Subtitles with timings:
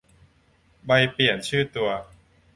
[0.85, 1.89] ใบเปลี่ยนชื่อตัว